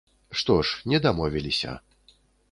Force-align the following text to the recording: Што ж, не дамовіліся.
Што 0.37 0.53
ж, 0.69 0.79
не 0.93 0.99
дамовіліся. 1.05 1.75